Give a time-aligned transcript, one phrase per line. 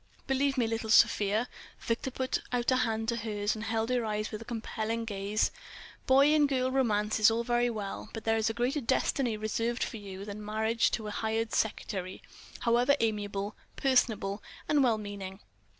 [0.25, 4.41] "Believe me, little Sofia"—Victor put out a hand to hers, and held her eyes with
[4.41, 8.81] a compelling gaze—"boy and girl romance is all very well, but there is a greater
[8.81, 12.23] destiny reserved for you than marriage to a hired secretary,
[12.61, 15.39] however amiable, personable, and well meaning.